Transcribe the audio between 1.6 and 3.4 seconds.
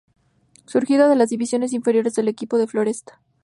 inferiores del equipo de Floresta.